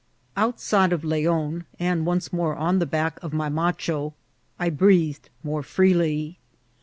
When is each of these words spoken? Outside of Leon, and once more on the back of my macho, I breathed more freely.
Outside 0.35 0.93
of 0.93 1.03
Leon, 1.03 1.65
and 1.77 2.07
once 2.07 2.33
more 2.33 2.55
on 2.55 2.79
the 2.79 2.87
back 2.87 3.21
of 3.21 3.33
my 3.33 3.49
macho, 3.49 4.15
I 4.57 4.71
breathed 4.71 5.29
more 5.43 5.61
freely. 5.61 6.39